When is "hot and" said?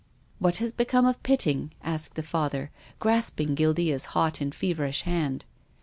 4.17-4.49